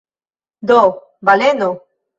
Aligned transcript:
Do– 0.71 0.79
baleno! 1.31 1.71